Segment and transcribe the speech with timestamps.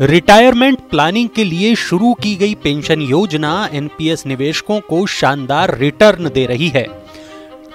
[0.00, 6.46] Retirement planning के लिए शुरू की गई पेंशन योजना एनपीएस निवेशकों को शानदार रिटर्न दे
[6.46, 6.86] रही है।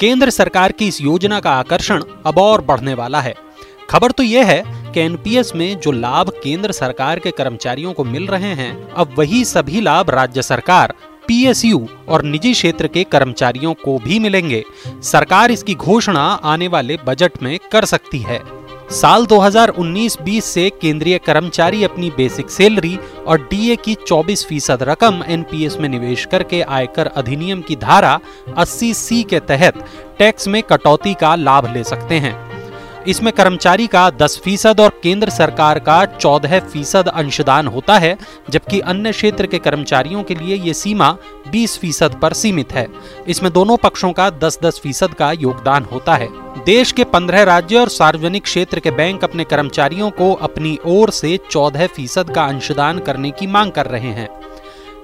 [0.00, 3.34] केंद्र सरकार की इस योजना का आकर्षण अब और बढ़ने वाला है।
[3.90, 4.62] खबर तो यह है
[4.92, 9.44] कि एनपीएस में जो लाभ केंद्र सरकार के कर्मचारियों को मिल रहे हैं, अब वही
[9.44, 10.94] सभी लाभ राज्य सरकार
[11.28, 14.64] पीएसयू और निजी क्षेत्र के कर्मचारियों को भी मिलेंगे।
[15.02, 18.61] सरकार इसकी घोषणा आने वाले बजट में कर सकती है।
[18.92, 25.76] साल 2019-20 से केंद्रीय कर्मचारी अपनी बेसिक सैलरी और डीए की 24 फ़ीसद रकम एनपीएस
[25.76, 28.18] में निवेश करके आयकर अधिनियम की धारा
[28.58, 29.84] 80 सी के तहत
[30.18, 32.34] टैक्स में कटौती का लाभ ले सकते हैं।
[33.08, 38.18] इसमें कर्मचारी का 10 फ़ीसद और केंद्र सरकार का 14 फ़ीसद अंशदान होता है,
[38.50, 41.16] जबकि अन्य क्षेत्र के कर्मचारियों के लिए ये सीमा
[41.52, 42.86] 20 फ़ीसद पर सीमित है।
[43.28, 46.28] इसमें दोनों पक्षों का 10-10 फ़ीसद का योगदान होता है।
[46.64, 51.38] देश के 15 राज्य और सार्वजनिक क्षेत्र के बैंक अपने कर्मचारियों को अपनी ओर से
[51.50, 54.28] 14 फ़ीसद का अंशदान करने की मांग कर रहे हैं।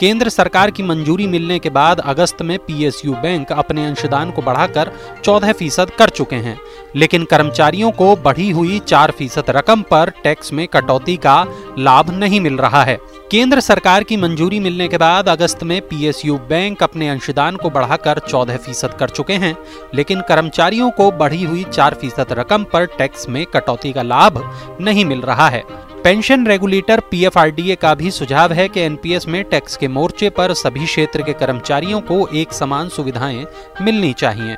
[0.00, 4.90] केंद्र सरकार की मंजूरी मिलने के बाद अगस्त में पीएसयू बैंक अपने अंशदान को बढ़ाकर
[5.24, 6.60] 14 फ़ीसद कर चुके हैं।
[6.96, 11.44] लेकिन कर्मचारियों को बढ़ी हुई चार फ़ीसद रकम पर टैक्स में कटौती का
[11.78, 12.98] लाभ नहीं मिल रहा है।
[13.30, 18.18] केंद्र सरकार की मंजूरी मिलने के बाद अगस्त में पीएसयू बैंक अपने अंशदान को बढ़ाकर
[18.18, 19.56] 14 फ़ीसद कर चुके हैं,
[19.94, 24.42] लेकिन कर्मचारियों को बढ़ी हुई चार फ़ीसद रकम पर टैक्स में कटौती का लाभ
[24.80, 25.62] नहीं मिल रहा है।
[26.04, 30.84] पेंशन रेगुलेटर पीएफआरडीए का भी सुझाव है कि एनपीएस में टैक्स के मोर्चे पर सभी
[30.84, 33.46] क्षेत्र के कर्मचारियों को एक समान सुविधाएँ
[33.82, 34.56] मिलनी चाहिए।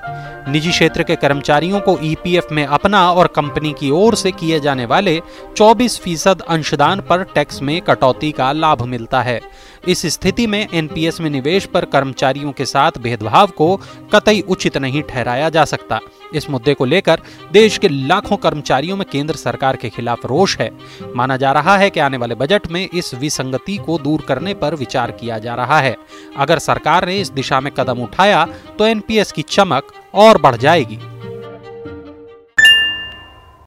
[0.52, 4.84] निजी क्षेत्र के कर्मचारियों को ईपीएफ में अपना और कंपनी की ओर से किए जाने
[4.84, 5.20] वाले
[5.56, 9.40] 24 फ़ीसद अंशदान पर टैक्स में कटौती का लाभ मिलता है।
[9.88, 13.76] इस स्थिति में एनपीएस में निवेश पर कर्मचारियों के साथ भेदभाव को
[14.14, 16.00] कतई उचित नहीं ठहराया जा सकता।
[16.34, 17.20] इस मुद्दे को लेकर
[17.52, 20.70] देश के लाखों कर्मचारियों में केंद्र सरकार के खिलाफ रोष है।
[21.32, 24.74] माना जा रहा है कि आने वाले बजट में इस विसंगति को दूर करने पर
[24.74, 25.96] विचार किया जा रहा है।
[26.36, 28.44] अगर सरकार ने इस दिशा में कदम उठाया
[28.78, 30.98] तो एनपीएस की चमक और बढ़ जाएगी।